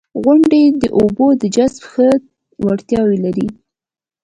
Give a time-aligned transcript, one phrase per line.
[0.23, 2.07] •غونډۍ د اوبو د جذب ښه
[2.65, 3.47] وړتیا لري.